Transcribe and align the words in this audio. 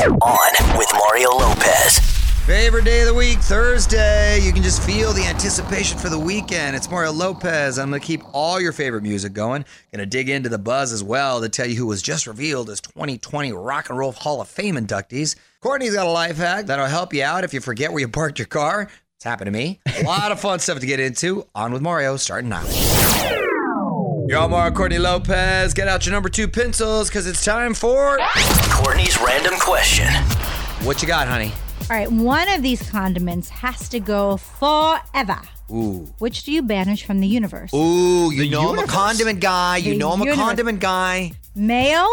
On 0.00 0.78
with 0.78 0.88
Mario 0.94 1.28
Lopez. 1.28 1.98
Favorite 2.46 2.86
day 2.86 3.02
of 3.02 3.08
the 3.08 3.12
week, 3.12 3.38
Thursday. 3.38 4.40
You 4.40 4.50
can 4.50 4.62
just 4.62 4.82
feel 4.82 5.12
the 5.12 5.24
anticipation 5.24 5.98
for 5.98 6.08
the 6.08 6.18
weekend. 6.18 6.74
It's 6.74 6.90
Mario 6.90 7.12
Lopez. 7.12 7.78
I'm 7.78 7.90
going 7.90 8.00
to 8.00 8.06
keep 8.06 8.22
all 8.32 8.58
your 8.58 8.72
favorite 8.72 9.02
music 9.02 9.34
going. 9.34 9.62
Going 9.92 10.00
to 10.00 10.06
dig 10.06 10.30
into 10.30 10.48
the 10.48 10.56
buzz 10.56 10.94
as 10.94 11.04
well 11.04 11.42
to 11.42 11.50
tell 11.50 11.66
you 11.66 11.76
who 11.76 11.86
was 11.86 12.00
just 12.00 12.26
revealed 12.26 12.70
as 12.70 12.80
2020 12.80 13.52
Rock 13.52 13.90
and 13.90 13.98
Roll 13.98 14.12
Hall 14.12 14.40
of 14.40 14.48
Fame 14.48 14.76
inductees. 14.76 15.36
Courtney's 15.60 15.94
got 15.94 16.06
a 16.06 16.10
life 16.10 16.38
hack 16.38 16.64
that'll 16.64 16.86
help 16.86 17.12
you 17.12 17.22
out 17.22 17.44
if 17.44 17.52
you 17.52 17.60
forget 17.60 17.92
where 17.92 18.00
you 18.00 18.08
parked 18.08 18.38
your 18.38 18.46
car. 18.46 18.88
It's 19.16 19.24
happened 19.24 19.48
to 19.48 19.52
me. 19.52 19.80
A 19.86 20.04
lot 20.04 20.32
of 20.32 20.40
fun 20.40 20.60
stuff 20.60 20.80
to 20.80 20.86
get 20.86 20.98
into. 20.98 21.46
On 21.54 21.74
with 21.74 21.82
Mario, 21.82 22.16
starting 22.16 22.48
now. 22.48 22.64
You're 24.30 24.38
all 24.38 24.48
Mario 24.48 24.72
Courtney 24.72 24.98
Lopez. 25.00 25.74
Get 25.74 25.88
out 25.88 26.06
your 26.06 26.12
number 26.12 26.28
two 26.28 26.46
pencils 26.46 27.08
because 27.08 27.26
it's 27.26 27.44
time 27.44 27.74
for. 27.74 28.16
Courtney's 28.70 29.20
random 29.20 29.54
question. 29.58 30.06
What 30.86 31.02
you 31.02 31.08
got, 31.08 31.26
honey? 31.26 31.52
All 31.90 31.96
right, 31.96 32.08
one 32.12 32.48
of 32.48 32.62
these 32.62 32.88
condiments 32.88 33.48
has 33.48 33.88
to 33.88 33.98
go 33.98 34.36
forever. 34.36 35.36
Ooh. 35.72 36.08
Which 36.20 36.44
do 36.44 36.52
you 36.52 36.62
banish 36.62 37.04
from 37.04 37.18
the 37.18 37.26
universe? 37.26 37.74
Ooh, 37.74 38.30
you 38.32 38.42
The 38.42 38.50
know 38.50 38.68
I'm 38.72 38.78
a 38.78 38.86
condiment 38.86 39.40
guy. 39.40 39.78
You 39.78 39.94
The 39.94 39.98
know 39.98 40.12
I'm 40.12 40.22
a 40.22 40.32
condiment 40.36 40.78
guy. 40.78 41.32
Mayo? 41.56 42.06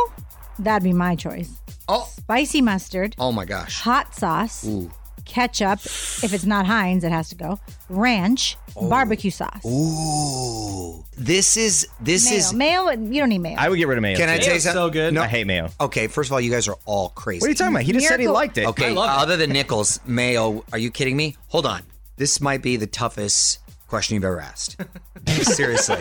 That'd 0.57 0.85
be 0.85 0.93
my 0.93 1.15
choice. 1.15 1.51
Oh, 1.87 2.09
Spicy 2.17 2.63
mustard, 2.63 3.15
oh 3.19 3.31
my 3.31 3.45
gosh. 3.45 3.79
hot 3.81 4.15
sauce, 4.15 4.65
Ooh. 4.65 4.89
Ketchup. 5.27 5.79
If 5.85 6.33
it's 6.33 6.45
not 6.45 6.65
Heinz, 6.65 7.03
it 7.03 7.11
has 7.11 7.29
to 7.29 7.35
go. 7.35 7.59
Ranch, 7.89 8.57
Oh. 8.75 8.89
barbecue 8.89 9.31
sauce. 9.31 9.65
Ooh. 9.65 11.03
This 11.17 11.57
is 11.57 11.87
this 11.99 12.25
Mayo. 12.25 12.37
is. 12.37 12.53
Mayo, 12.53 12.89
you 12.91 13.19
don't 13.19 13.29
need 13.29 13.39
mayo. 13.39 13.55
I 13.57 13.69
would 13.69 13.77
get 13.77 13.87
rid 13.87 13.97
of 13.97 14.01
mayo. 14.03 14.17
Can 14.17 14.29
I 14.29 14.37
too. 14.37 14.45
tell 14.45 14.53
you 14.53 14.59
something? 14.59 14.79
so 14.81 14.89
good. 14.89 15.13
No. 15.13 15.23
I 15.23 15.27
hate 15.27 15.47
mayo. 15.47 15.69
Okay, 15.81 16.07
first 16.07 16.29
of 16.29 16.33
all, 16.33 16.41
you 16.41 16.51
guys 16.51 16.67
are 16.67 16.77
all 16.85 17.09
crazy. 17.09 17.41
What 17.41 17.47
are 17.47 17.49
you 17.49 17.55
talking 17.55 17.73
about? 17.73 17.83
He 17.83 17.91
just 17.93 18.07
said 18.07 18.19
he 18.19 18.27
liked 18.27 18.57
it. 18.57 18.67
Okay, 18.67 18.87
I 18.87 18.93
love 18.93 19.09
it. 19.09 19.21
other 19.23 19.37
than 19.37 19.51
Nichols, 19.51 19.99
mayo. 20.05 20.63
Are 20.71 20.77
you 20.77 20.91
kidding 20.91 21.17
me? 21.17 21.35
Hold 21.47 21.65
on. 21.65 21.81
This 22.17 22.39
might 22.41 22.61
be 22.61 22.77
the 22.77 22.87
toughest 22.87 23.59
question 23.87 24.15
you've 24.15 24.23
ever 24.25 24.39
asked. 24.39 24.77
Seriously, 25.27 25.97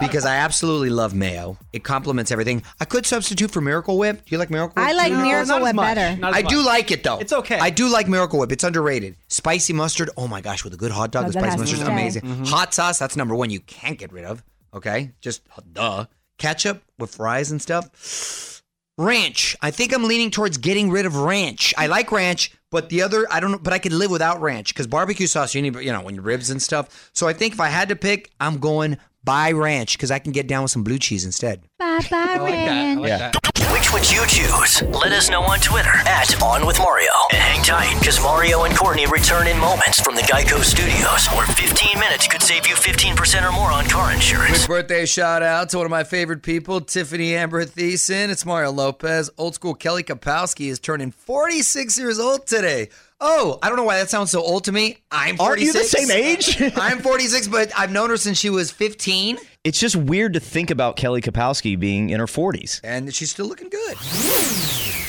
because 0.00 0.24
I 0.24 0.36
absolutely 0.36 0.90
love 0.90 1.14
mayo. 1.14 1.58
It 1.72 1.84
complements 1.84 2.30
everything. 2.30 2.62
I 2.80 2.84
could 2.84 3.06
substitute 3.06 3.50
for 3.50 3.60
Miracle 3.60 3.98
Whip. 3.98 4.18
Do 4.24 4.34
you 4.34 4.38
like 4.38 4.50
Miracle 4.50 4.74
Whip? 4.82 4.88
I 4.88 4.92
like 4.92 5.12
No, 5.12 5.22
Miracle 5.22 5.46
not 5.48 5.58
as 5.58 5.62
Whip 5.64 5.74
much. 5.76 5.94
better. 5.94 6.16
Not 6.20 6.30
as 6.30 6.36
I 6.36 6.42
do 6.42 6.56
much. 6.58 6.66
like 6.66 6.90
it 6.90 7.02
though. 7.02 7.18
It's 7.18 7.32
okay. 7.32 7.58
I 7.58 7.70
do 7.70 7.88
like 7.88 8.08
Miracle 8.08 8.38
Whip. 8.38 8.52
It's 8.52 8.64
underrated. 8.64 9.16
Spicy 9.28 9.72
mustard. 9.72 10.10
Oh 10.16 10.28
my 10.28 10.40
gosh, 10.40 10.64
with 10.64 10.74
a 10.74 10.76
good 10.76 10.90
hot 10.92 11.10
dog, 11.10 11.24
No, 11.24 11.28
the 11.30 11.34
that 11.34 11.40
spicy 11.40 11.50
has 11.50 11.54
to 11.56 11.60
mustard's 11.76 11.82
stay. 11.82 11.92
amazing. 11.92 12.22
Mm-hmm. 12.22 12.44
Hot 12.44 12.74
sauce, 12.74 12.98
that's 12.98 13.16
number 13.16 13.34
one. 13.34 13.50
You 13.50 13.60
can't 13.60 13.98
get 13.98 14.12
rid 14.12 14.24
of. 14.24 14.42
Okay, 14.74 15.12
just 15.20 15.42
duh. 15.72 16.06
Ketchup 16.38 16.82
with 16.98 17.14
fries 17.14 17.50
and 17.50 17.60
stuff. 17.60 18.62
Ranch. 18.98 19.56
I 19.62 19.70
think 19.70 19.94
I'm 19.94 20.04
leaning 20.04 20.30
towards 20.30 20.58
getting 20.58 20.90
rid 20.90 21.06
of 21.06 21.16
ranch. 21.16 21.72
I 21.78 21.86
like 21.86 22.12
ranch, 22.12 22.52
but 22.70 22.88
the 22.88 23.02
other 23.02 23.26
I 23.30 23.40
don't 23.40 23.52
know. 23.52 23.58
But 23.58 23.72
I 23.72 23.78
could 23.78 23.92
live 23.92 24.10
without 24.10 24.40
ranch 24.40 24.72
because 24.72 24.86
barbecue 24.86 25.26
sauce 25.26 25.54
you 25.54 25.62
need, 25.62 25.74
you 25.76 25.92
know, 25.92 26.02
when 26.02 26.14
you 26.14 26.20
ribs 26.22 26.50
and 26.50 26.62
stuff. 26.62 27.10
So 27.12 27.28
I 27.28 27.32
think 27.32 27.54
if 27.54 27.60
I 27.60 27.68
had 27.68 27.88
to 27.88 27.96
pick, 27.96 28.30
I'm 28.40 28.58
going 28.58 28.98
by 29.24 29.52
ranch 29.52 29.96
because 29.96 30.10
I 30.10 30.18
can 30.18 30.32
get 30.32 30.46
down 30.46 30.62
with 30.62 30.70
some 30.70 30.84
blue 30.84 30.98
cheese 30.98 31.24
instead. 31.24 31.62
Bye 31.78 32.06
bye, 32.10 32.16
I 32.16 32.36
like 32.38 32.54
that. 32.54 32.68
I 32.68 32.94
ranch. 32.94 33.00
like 33.00 33.32
that. 33.32 33.69
Which 33.80 33.94
would 33.94 34.10
you 34.10 34.26
choose? 34.26 34.82
Let 34.82 35.12
us 35.12 35.30
know 35.30 35.40
on 35.42 35.58
Twitter 35.58 35.88
at 35.88 36.42
On 36.42 36.66
With 36.66 36.78
Mario. 36.78 37.10
And 37.32 37.40
hang 37.40 37.64
tight, 37.64 37.98
because 37.98 38.22
Mario 38.22 38.64
and 38.64 38.76
Courtney 38.76 39.06
return 39.06 39.46
in 39.46 39.58
moments 39.58 39.98
from 39.98 40.16
the 40.16 40.20
Geico 40.20 40.62
Studios, 40.62 41.26
where 41.28 41.46
15 41.46 41.98
minutes 41.98 42.28
could 42.28 42.42
save 42.42 42.66
you 42.66 42.74
15% 42.74 43.42
or 43.42 43.52
more 43.52 43.72
on 43.72 43.86
car 43.86 44.12
insurance. 44.12 44.66
Quick 44.66 44.86
birthday 44.86 45.06
shout 45.06 45.42
out 45.42 45.70
to 45.70 45.78
one 45.78 45.86
of 45.86 45.90
my 45.90 46.04
favorite 46.04 46.42
people, 46.42 46.82
Tiffani 46.82 47.30
Amber 47.30 47.64
Thiessen. 47.64 48.28
It's 48.28 48.44
Mario 48.44 48.70
Lopez. 48.70 49.30
Old 49.38 49.54
school 49.54 49.72
Kelly 49.72 50.02
Kapowski 50.02 50.68
is 50.68 50.78
turning 50.78 51.10
46 51.10 51.98
years 51.98 52.18
old 52.18 52.46
today. 52.46 52.90
Oh, 53.18 53.58
I 53.62 53.68
don't 53.68 53.76
know 53.78 53.84
why 53.84 53.98
that 53.98 54.10
sounds 54.10 54.30
so 54.30 54.42
old 54.42 54.64
to 54.64 54.72
me. 54.72 54.98
I'm 55.10 55.38
46. 55.38 55.40
Aren't 55.40 55.60
you 55.62 55.72
the 55.72 55.84
same 55.84 56.10
age? 56.10 56.72
I'm 56.76 56.98
46, 56.98 57.48
but 57.48 57.72
I've 57.78 57.92
known 57.92 58.10
her 58.10 58.18
since 58.18 58.36
she 58.38 58.50
was 58.50 58.70
15, 58.70 59.38
it's 59.62 59.78
just 59.78 59.94
weird 59.94 60.32
to 60.32 60.40
think 60.40 60.70
about 60.70 60.96
Kelly 60.96 61.20
Kapowski 61.20 61.78
being 61.78 62.08
in 62.10 62.18
her 62.18 62.26
40s. 62.26 62.80
and 62.82 63.14
she's 63.14 63.30
still 63.30 63.46
looking 63.46 63.68
good. 63.68 63.96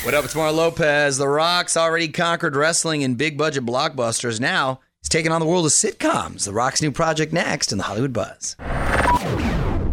What 0.04 0.14
up? 0.14 0.26
It's 0.26 0.36
Mario 0.36 0.54
Lopez. 0.54 1.18
The 1.18 1.28
Rock's 1.28 1.78
already 1.78 2.10
conquered 2.10 2.56
wrestling 2.56 3.02
in 3.02 3.16
big 3.16 3.38
budget 3.38 3.66
blockbusters. 3.66 4.40
Now 4.42 4.82
he's 5.02 5.08
taking 5.10 5.32
on 5.32 5.40
the 5.40 5.46
world 5.48 5.66
of 5.66 5.72
sitcoms. 5.72 6.46
The 6.46 6.52
Rock's 6.54 6.82
new 6.82 6.92
project 6.92 7.32
next 7.32 7.72
in 7.72 7.78
the 7.78 7.86
Hollywood 7.86 8.12
Buzz. 8.12 8.56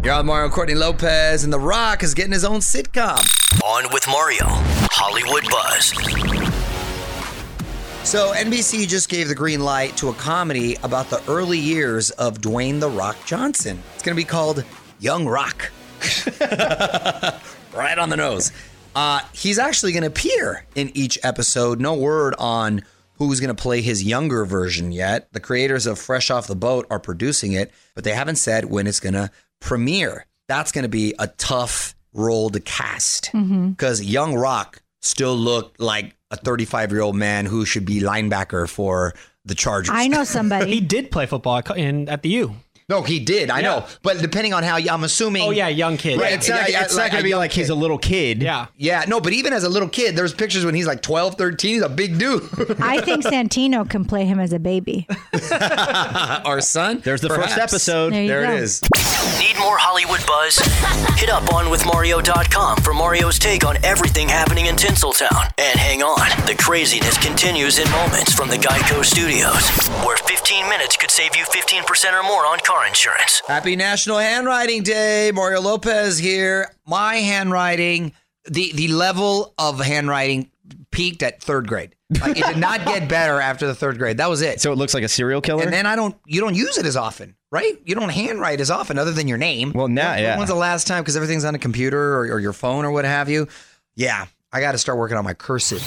You're 0.03 0.13
on 0.13 0.25
Mario 0.25 0.49
Courtney 0.49 0.75
Lopez, 0.75 1.43
and 1.43 1.53
The 1.53 1.59
Rock 1.59 2.03
is 2.03 2.13
getting 2.13 2.31
his 2.33 2.43
own 2.45 2.59
sitcom. 2.59 3.19
On 3.63 3.85
with 3.93 4.05
Mario. 4.07 4.45
Hollywood 4.91 5.43
Buzz. 5.51 5.89
So 8.07 8.33
NBC 8.33 8.87
just 8.87 9.07
gave 9.09 9.27
the 9.27 9.35
green 9.35 9.59
light 9.59 9.95
to 9.97 10.09
a 10.09 10.13
comedy 10.13 10.75
about 10.83 11.09
the 11.09 11.21
early 11.29 11.59
years 11.59 12.09
of 12.11 12.39
Dwayne 12.39 12.79
the 12.79 12.89
Rock 12.89 13.17
Johnson. 13.25 13.83
It's 14.09 14.15
going 14.15 14.25
to 14.25 14.27
be 14.27 14.31
called 14.31 14.65
Young 14.99 15.27
Rock. 15.27 15.69
right 17.75 17.95
on 17.95 18.09
the 18.09 18.15
nose. 18.17 18.51
Uh, 18.95 19.19
he's 19.33 19.59
actually 19.59 19.91
going 19.91 20.01
to 20.01 20.07
appear 20.07 20.65
in 20.73 20.89
each 20.95 21.19
episode. 21.21 21.79
No 21.79 21.93
word 21.93 22.33
on 22.39 22.81
who's 23.19 23.39
going 23.39 23.55
to 23.55 23.61
play 23.61 23.81
his 23.81 24.03
younger 24.03 24.45
version 24.45 24.91
yet. 24.91 25.31
The 25.31 25.39
creators 25.39 25.85
of 25.85 25.99
Fresh 25.99 26.31
Off 26.31 26.47
the 26.47 26.55
Boat 26.55 26.87
are 26.89 26.99
producing 26.99 27.51
it, 27.51 27.71
but 27.93 28.03
they 28.03 28.15
haven't 28.15 28.37
said 28.37 28.65
when 28.65 28.87
it's 28.87 28.99
going 28.99 29.13
to 29.13 29.29
premiere. 29.59 30.25
That's 30.47 30.71
going 30.71 30.85
to 30.85 30.89
be 30.89 31.13
a 31.19 31.27
tough 31.27 31.93
role 32.11 32.49
to 32.49 32.59
cast 32.59 33.29
because 33.31 34.03
Young 34.03 34.33
Rock 34.33 34.81
still 35.01 35.35
looked 35.35 35.79
like 35.79 36.15
a 36.31 36.35
35 36.35 36.91
year 36.91 37.01
old 37.01 37.15
man 37.15 37.45
who 37.45 37.63
should 37.63 37.85
be 37.85 38.01
linebacker 38.01 38.67
for 38.67 39.13
the 39.45 39.53
Chargers. 39.53 39.93
I 39.93 40.07
know 40.07 40.23
somebody. 40.23 40.71
He 40.71 40.81
did 40.81 41.11
play 41.11 41.27
football 41.27 41.61
in 41.73 42.09
at 42.09 42.23
the 42.23 42.29
U. 42.29 42.55
No, 42.89 43.03
he 43.03 43.19
did. 43.19 43.49
I 43.51 43.61
know, 43.61 43.85
but 44.01 44.17
depending 44.19 44.53
on 44.53 44.63
how 44.63 44.77
I'm 44.77 45.03
assuming. 45.03 45.43
Oh 45.43 45.51
yeah, 45.51 45.67
young 45.67 45.95
kid. 45.97 46.19
Right, 46.19 46.33
It's 46.33 46.49
not, 46.49 46.61
Yeah, 46.61 46.79
yeah, 46.79 46.83
it's 46.85 46.95
like 46.95 47.05
not 47.05 47.11
going 47.11 47.21
to 47.21 47.23
be 47.23 47.29
young 47.29 47.39
like 47.39 47.51
he's 47.51 47.69
a 47.69 47.75
little 47.75 47.97
kid. 47.99 48.41
Yeah. 48.41 48.65
Yeah, 48.77 49.05
no, 49.07 49.21
but 49.21 49.31
even 49.33 49.53
as 49.53 49.63
a 49.63 49.69
little 49.69 49.87
kid, 49.89 50.15
there's 50.15 50.33
pictures 50.33 50.65
when 50.65 50.73
he's 50.75 50.87
like 50.87 51.01
12, 51.01 51.35
13. 51.35 51.73
He's 51.75 51.83
a 51.83 51.89
big 51.89 52.17
dude. 52.17 52.41
I 52.79 53.01
think 53.01 53.23
Santino 53.25 53.87
can 53.89 54.05
play 54.05 54.25
him 54.25 54.39
as 54.39 54.53
a 54.53 54.59
baby. 54.59 55.07
Our 55.51 56.61
son. 56.61 57.01
There's 57.03 57.21
the 57.21 57.29
first 57.29 57.57
episode. 57.57 58.13
There 58.13 58.21
you 58.23 58.27
There 58.27 58.43
go. 58.43 58.53
it 58.53 58.59
is. 58.63 58.81
Need 59.39 59.57
more 59.59 59.77
Hollywood 59.77 60.25
buzz? 60.25 60.57
Hit 61.19 61.29
up 61.29 61.53
on 61.53 61.65
onwithmario.com 61.65 62.77
for 62.77 62.93
Mario's 62.93 63.37
take 63.37 63.65
on 63.65 63.77
everything 63.85 64.27
happening 64.29 64.65
in 64.67 64.75
Tinseltown. 64.75 65.51
And 65.57 65.77
hang 65.79 66.01
on, 66.01 66.27
the 66.47 66.55
craziness 66.55 67.17
continues 67.17 67.77
in 67.77 67.89
moments 67.91 68.33
from 68.33 68.49
the 68.49 68.55
Geico 68.57 69.03
Studios, 69.05 69.69
where 70.05 70.17
15 70.17 70.67
minutes 70.69 70.97
could 70.97 71.11
save 71.11 71.35
you 71.35 71.43
15% 71.43 72.13
or 72.13 72.23
more 72.23 72.45
on 72.47 72.59
car 72.59 72.78
insurance. 72.87 73.41
Happy 73.47 73.75
National 73.75 74.17
Handwriting 74.17 74.83
Day. 74.83 75.31
Mario 75.33 75.61
Lopez 75.61 76.17
here. 76.17 76.73
My 76.87 77.15
handwriting, 77.15 78.13
the 78.49 78.71
the 78.73 78.87
level 78.89 79.53
of 79.57 79.79
handwriting 79.79 80.49
peaked 80.91 81.23
at 81.23 81.41
third 81.41 81.67
grade. 81.67 81.95
Like 82.21 82.37
it 82.37 82.45
did 82.45 82.57
not 82.57 82.85
get 82.85 83.07
better 83.09 83.39
after 83.39 83.67
the 83.67 83.75
third 83.75 83.97
grade. 83.99 84.17
That 84.17 84.29
was 84.29 84.41
it. 84.41 84.59
So 84.61 84.71
it 84.71 84.77
looks 84.77 84.93
like 84.93 85.03
a 85.03 85.07
serial 85.07 85.41
killer? 85.41 85.63
and 85.63 85.71
then 85.73 85.85
I 85.85 85.95
don't 85.95 86.15
you 86.25 86.41
don't 86.41 86.55
use 86.55 86.77
it 86.77 86.85
as 86.85 86.95
often, 86.97 87.35
right? 87.51 87.77
You 87.85 87.95
don't 87.95 88.09
handwrite 88.09 88.59
as 88.61 88.71
often 88.71 88.97
other 88.97 89.11
than 89.11 89.27
your 89.27 89.37
name. 89.37 89.71
Well, 89.73 89.87
now, 89.87 90.11
When- 90.13 90.23
yeah. 90.23 90.37
When's 90.37 90.49
the 90.49 90.55
last 90.55 90.87
time? 90.87 91.03
Because 91.03 91.15
everything's 91.15 91.45
on 91.45 91.53
a 91.55 91.59
computer 91.59 92.15
or, 92.15 92.21
or 92.33 92.39
your 92.39 92.53
phone 92.53 92.85
or 92.85 92.91
what 92.91 93.05
have 93.05 93.29
you. 93.29 93.47
Yeah, 93.95 94.25
I 94.51 94.61
got 94.61 94.71
to 94.71 94.77
start 94.77 94.97
working 94.97 95.17
on 95.17 95.23
my 95.23 95.33
cursive. 95.33 95.81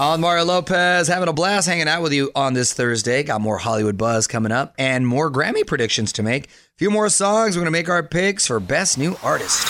On 0.00 0.18
Mario 0.18 0.46
Lopez, 0.46 1.08
having 1.08 1.28
a 1.28 1.32
blast 1.34 1.68
hanging 1.68 1.86
out 1.86 2.00
with 2.00 2.14
you 2.14 2.30
on 2.34 2.54
this 2.54 2.72
Thursday. 2.72 3.22
Got 3.22 3.42
more 3.42 3.58
Hollywood 3.58 3.98
buzz 3.98 4.26
coming 4.26 4.50
up 4.50 4.74
and 4.78 5.06
more 5.06 5.30
Grammy 5.30 5.66
predictions 5.66 6.10
to 6.14 6.22
make. 6.22 6.46
A 6.46 6.48
few 6.78 6.90
more 6.90 7.10
songs. 7.10 7.54
We're 7.54 7.60
going 7.60 7.66
to 7.66 7.78
make 7.78 7.90
our 7.90 8.02
picks 8.02 8.46
for 8.46 8.58
Best 8.60 8.96
New 8.96 9.14
Artist. 9.22 9.68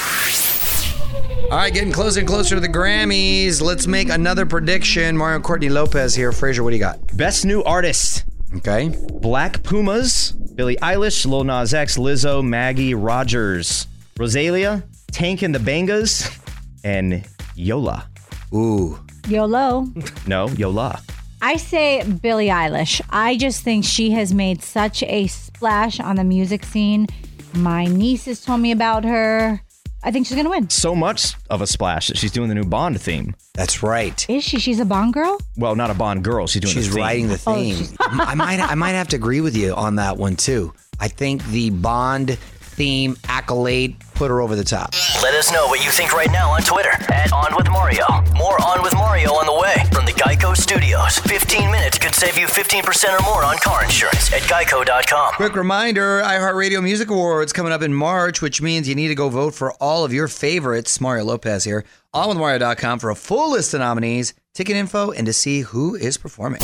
All 1.51 1.59
right, 1.59 1.75
getting 1.75 1.91
closer 1.91 2.21
and 2.21 2.29
closer 2.29 2.55
to 2.55 2.61
the 2.61 2.69
Grammys. 2.69 3.61
Let's 3.61 3.89
make 3.89 4.09
another 4.09 4.47
prediction. 4.47 5.17
Mario 5.17 5.41
Courtney 5.41 5.69
Lopez 5.69 6.15
here. 6.15 6.31
Frazier, 6.31 6.62
what 6.62 6.71
do 6.71 6.76
you 6.76 6.81
got? 6.81 7.00
Best 7.17 7.44
new 7.44 7.65
artist 7.65 8.25
Okay. 8.56 8.94
Black 9.15 9.65
Pumas, 9.65 10.31
Billie 10.31 10.76
Eilish, 10.76 11.26
Lil 11.26 11.43
Nas 11.43 11.75
X, 11.75 11.99
Lizzo, 11.99 12.44
Maggie 12.44 12.94
Rogers, 12.94 13.88
Rosalia, 14.17 14.85
Tank 15.11 15.43
and 15.43 15.53
the 15.53 15.59
Bangas, 15.59 16.38
and 16.85 17.26
Yola. 17.56 18.09
Ooh. 18.55 18.99
YOLO. 19.28 19.87
No, 20.26 20.49
Yola. 20.49 21.00
I 21.43 21.56
say 21.56 22.02
Billie 22.05 22.49
Eilish. 22.49 23.00
I 23.11 23.37
just 23.37 23.62
think 23.62 23.84
she 23.84 24.11
has 24.11 24.34
made 24.34 24.62
such 24.62 25.02
a 25.05 25.26
splash 25.28 25.99
on 26.00 26.17
the 26.17 26.25
music 26.25 26.64
scene. 26.64 27.06
My 27.55 27.87
nieces 27.87 28.44
told 28.44 28.61
me 28.61 28.72
about 28.72 29.05
her. 29.05 29.61
I 30.02 30.11
think 30.11 30.26
she's 30.26 30.37
gonna 30.37 30.50
win. 30.50 30.70
So 30.70 30.94
much 30.94 31.34
of 31.50 31.61
a 31.61 31.67
splash 31.67 32.08
that 32.08 32.17
she's 32.17 32.32
doing 32.32 32.49
the 32.49 32.55
new 32.55 32.64
Bond 32.64 33.00
theme. 33.00 33.34
That's 33.55 33.82
right. 33.82 34.25
Is 34.31 34.44
she? 34.44 34.58
She's 34.58 34.81
a 34.81 34.84
Bond 34.84 35.12
girl. 35.12 35.38
Well, 35.56 35.76
not 35.76 35.90
a 35.90 35.94
Bond 35.94 36.25
girl. 36.25 36.46
She's 36.46 36.62
doing 36.62 36.73
She's 36.75 36.88
the 36.88 36.94
theme. 36.94 37.02
writing 37.02 37.28
the 37.28 37.43
Oh, 37.46 37.55
theme. 37.55 37.76
she's- 37.76 37.94
I 38.00 38.34
might 38.34 38.61
I 38.61 38.75
might 38.75 38.93
have 38.93 39.08
to 39.08 39.16
agree 39.16 39.40
with 39.43 39.56
you 39.56 39.75
on 39.75 39.96
that 39.96 40.16
one 40.16 40.37
too. 40.37 40.73
I 40.99 41.08
think 41.08 41.44
the 41.49 41.70
Bond 41.70 42.38
theme 42.61 43.14
accolade 43.28 43.96
put 44.14 44.31
her 44.31 44.40
over 44.40 44.56
the 44.56 44.64
top. 44.64 44.94
Let 45.23 45.34
us 45.34 45.52
know 45.52 45.66
what 45.66 45.84
you 45.84 45.90
think 45.90 46.14
right 46.14 46.31
now 46.31 46.50
on 46.50 46.62
Twitter 46.62 46.93
at 47.12 47.31
On 47.32 47.55
With 47.56 47.69
Mario. 47.70 48.06
More 48.37 48.56
On 48.62 48.82
With 48.82 48.94
Mario 48.94 49.10
Geico 50.20 50.55
Studios. 50.55 51.19
15 51.20 51.70
minutes 51.70 51.96
could 51.96 52.14
save 52.14 52.37
you 52.37 52.46
15% 52.46 53.19
or 53.19 53.22
more 53.22 53.43
on 53.43 53.56
car 53.56 53.82
insurance 53.82 54.31
at 54.34 54.43
geico.com. 54.43 55.32
Quick 55.32 55.56
reminder 55.56 56.20
iHeartRadio 56.20 56.82
Music 56.82 57.08
Awards 57.08 57.55
coming 57.55 57.72
up 57.72 57.81
in 57.81 57.94
March, 57.94 58.43
which 58.43 58.61
means 58.61 58.87
you 58.87 58.94
need 58.94 59.08
to 59.08 59.14
go 59.14 59.31
vote 59.31 59.55
for 59.55 59.72
all 59.81 60.05
of 60.05 60.12
your 60.12 60.28
favorites. 60.28 61.00
Mario 61.00 61.25
Lopez 61.25 61.64
here, 61.64 61.87
on 62.12 62.37
onwithmario.com 62.37 62.99
for 62.99 63.08
a 63.08 63.14
full 63.14 63.52
list 63.52 63.72
of 63.72 63.81
nominees, 63.81 64.34
ticket 64.52 64.76
info, 64.76 65.11
and 65.11 65.25
to 65.25 65.32
see 65.32 65.62
who 65.62 65.94
is 65.94 66.19
performing. 66.19 66.61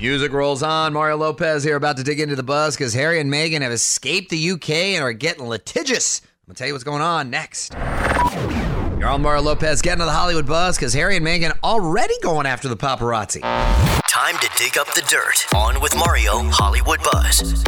Music 0.00 0.32
rolls 0.32 0.60
on. 0.60 0.92
Mario 0.92 1.16
Lopez 1.16 1.62
here, 1.62 1.76
about 1.76 1.96
to 1.98 2.02
dig 2.02 2.18
into 2.18 2.34
the 2.34 2.42
buzz 2.42 2.76
because 2.76 2.92
Harry 2.92 3.20
and 3.20 3.32
Meghan 3.32 3.60
have 3.60 3.70
escaped 3.70 4.30
the 4.30 4.50
UK 4.50 4.70
and 4.70 5.04
are 5.04 5.12
getting 5.12 5.46
litigious. 5.46 6.22
I'm 6.22 6.48
going 6.48 6.54
to 6.56 6.58
tell 6.58 6.66
you 6.66 6.74
what's 6.74 6.82
going 6.82 7.02
on 7.02 7.30
next. 7.30 7.76
You're 8.98 9.10
on 9.10 9.22
Mario 9.22 9.42
Lopez 9.42 9.80
getting 9.80 10.00
to 10.00 10.06
the 10.06 10.10
Hollywood 10.10 10.44
buzz 10.44 10.76
because 10.76 10.92
Harry 10.92 11.16
and 11.16 11.24
Meghan 11.24 11.56
already 11.62 12.14
going 12.20 12.46
after 12.46 12.66
the 12.66 12.76
paparazzi. 12.76 13.40
Time 14.08 14.36
to 14.38 14.50
dig 14.56 14.76
up 14.76 14.92
the 14.94 15.02
dirt. 15.02 15.46
On 15.54 15.80
with 15.80 15.94
Mario 15.94 16.42
Hollywood 16.50 16.98
Buzz. 17.04 17.62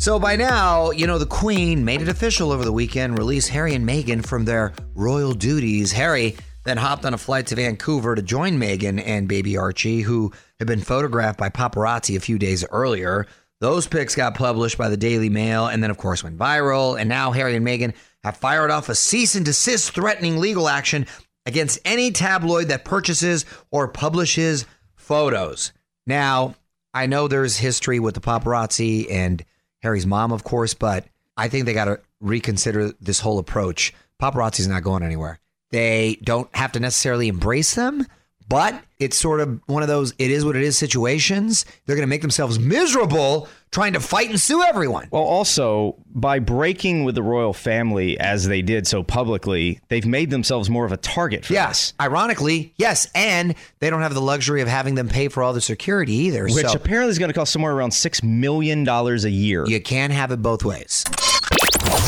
So 0.00 0.18
by 0.18 0.34
now, 0.34 0.90
you 0.90 1.06
know, 1.06 1.16
the 1.18 1.26
Queen 1.26 1.84
made 1.84 2.02
it 2.02 2.08
official 2.08 2.50
over 2.50 2.64
the 2.64 2.72
weekend, 2.72 3.16
released 3.16 3.50
Harry 3.50 3.76
and 3.76 3.88
Meghan 3.88 4.26
from 4.26 4.46
their 4.46 4.72
royal 4.96 5.32
duties. 5.32 5.92
Harry 5.92 6.34
then 6.64 6.76
hopped 6.76 7.04
on 7.04 7.14
a 7.14 7.18
flight 7.18 7.46
to 7.46 7.54
Vancouver 7.54 8.16
to 8.16 8.22
join 8.22 8.58
Meghan 8.58 9.00
and 9.06 9.28
baby 9.28 9.56
Archie, 9.56 10.00
who 10.00 10.32
had 10.58 10.66
been 10.66 10.80
photographed 10.80 11.38
by 11.38 11.50
paparazzi 11.50 12.16
a 12.16 12.20
few 12.20 12.36
days 12.36 12.64
earlier. 12.72 13.28
Those 13.60 13.86
pics 13.86 14.16
got 14.16 14.34
published 14.34 14.76
by 14.76 14.88
the 14.88 14.96
Daily 14.96 15.30
Mail 15.30 15.68
and 15.68 15.80
then, 15.84 15.92
of 15.92 15.98
course, 15.98 16.24
went 16.24 16.36
viral. 16.36 16.98
And 16.98 17.08
now 17.08 17.30
Harry 17.30 17.54
and 17.54 17.64
Meghan 17.64 17.94
have 18.24 18.36
fired 18.36 18.70
off 18.70 18.88
a 18.88 18.94
cease 18.94 19.34
and 19.34 19.44
desist 19.44 19.92
threatening 19.92 20.38
legal 20.38 20.68
action 20.68 21.06
against 21.46 21.78
any 21.84 22.10
tabloid 22.10 22.68
that 22.68 22.84
purchases 22.84 23.44
or 23.70 23.86
publishes 23.86 24.66
photos. 24.96 25.72
Now, 26.06 26.54
I 26.94 27.06
know 27.06 27.28
there's 27.28 27.58
history 27.58 28.00
with 28.00 28.14
the 28.14 28.20
paparazzi 28.20 29.10
and 29.10 29.44
Harry's 29.82 30.06
mom, 30.06 30.32
of 30.32 30.44
course, 30.44 30.72
but 30.74 31.04
I 31.36 31.48
think 31.48 31.66
they 31.66 31.74
got 31.74 31.84
to 31.84 32.00
reconsider 32.20 32.92
this 33.00 33.20
whole 33.20 33.38
approach. 33.38 33.92
Paparazzi's 34.20 34.68
not 34.68 34.82
going 34.82 35.02
anywhere. 35.02 35.38
They 35.70 36.18
don't 36.22 36.48
have 36.56 36.72
to 36.72 36.80
necessarily 36.80 37.28
embrace 37.28 37.74
them, 37.74 38.06
but 38.48 38.82
it's 38.98 39.16
sort 39.16 39.40
of 39.40 39.60
one 39.66 39.82
of 39.82 39.88
those 39.88 40.14
it 40.18 40.30
is 40.30 40.44
what 40.44 40.56
it 40.56 40.62
is 40.62 40.78
situations. 40.78 41.64
They're 41.86 41.96
going 41.96 42.06
to 42.06 42.10
make 42.10 42.22
themselves 42.22 42.58
miserable 42.58 43.48
trying 43.70 43.92
to 43.94 44.00
fight 44.00 44.30
and 44.30 44.40
sue 44.40 44.62
everyone. 44.62 45.08
Well, 45.10 45.22
also, 45.24 45.96
by 46.14 46.38
breaking 46.38 47.02
with 47.04 47.16
the 47.16 47.22
royal 47.22 47.52
family 47.52 48.18
as 48.20 48.46
they 48.46 48.62
did 48.62 48.86
so 48.86 49.02
publicly, 49.02 49.80
they've 49.88 50.06
made 50.06 50.30
themselves 50.30 50.70
more 50.70 50.84
of 50.84 50.92
a 50.92 50.96
target 50.96 51.44
for 51.44 51.54
Yes, 51.54 51.92
ironically, 52.00 52.72
yes, 52.76 53.08
and 53.16 53.56
they 53.80 53.90
don't 53.90 54.02
have 54.02 54.14
the 54.14 54.20
luxury 54.20 54.60
of 54.60 54.68
having 54.68 54.94
them 54.94 55.08
pay 55.08 55.26
for 55.26 55.42
all 55.42 55.52
the 55.52 55.60
security 55.60 56.12
either. 56.14 56.44
which 56.44 56.66
so 56.66 56.72
apparently 56.72 57.10
is 57.10 57.18
going 57.18 57.30
to 57.30 57.34
cost 57.34 57.52
somewhere 57.52 57.72
around 57.72 57.90
$6 57.90 58.22
million 58.22 58.88
a 58.88 59.16
year. 59.28 59.66
you 59.66 59.80
can't 59.80 60.12
have 60.12 60.30
it 60.30 60.40
both 60.40 60.64
ways. 60.64 61.04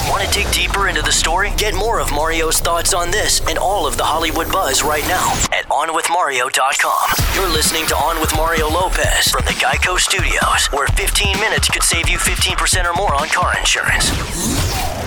Want 0.09 0.25
to 0.25 0.31
dig 0.33 0.51
deeper 0.53 0.89
into 0.89 1.03
the 1.03 1.13
story? 1.13 1.53
Get 1.59 1.75
more 1.75 2.01
of 2.01 2.11
Mario's 2.11 2.61
thoughts 2.61 2.95
on 2.95 3.11
this 3.11 3.41
and 3.47 3.59
all 3.59 3.87
of 3.87 3.97
the 3.97 4.05
Hollywood 4.05 4.51
buzz 4.51 4.83
right 4.83 5.07
now 5.07 5.33
at 5.53 5.67
OnWithMario.com. 5.67 7.11
You're 7.35 7.53
listening 7.53 7.87
to 7.89 7.97
On 7.97 8.21
with 8.21 8.35
Mario 8.37 8.69
Lopez 8.69 9.29
from 9.29 9.45
the 9.45 9.53
Geico 9.53 9.99
Studios, 9.99 10.67
where 10.73 10.87
15 10.89 11.39
minutes 11.41 11.69
could 11.69 11.83
save 11.83 12.09
you 12.09 12.17
15% 12.19 12.85
or 12.91 12.95
more 12.95 13.15
on 13.15 13.29
car 13.29 13.57
insurance. 13.59 14.11